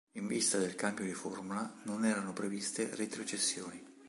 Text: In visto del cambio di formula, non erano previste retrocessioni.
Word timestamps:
In 0.13 0.25
visto 0.25 0.57
del 0.57 0.73
cambio 0.73 1.05
di 1.05 1.13
formula, 1.13 1.71
non 1.83 2.05
erano 2.05 2.33
previste 2.33 2.89
retrocessioni. 2.95 3.85